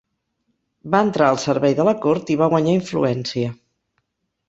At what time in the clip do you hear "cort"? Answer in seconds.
2.07-2.35